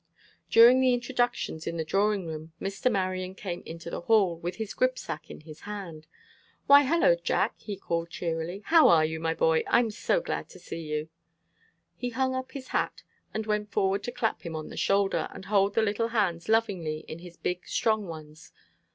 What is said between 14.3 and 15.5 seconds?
him on the shoulder and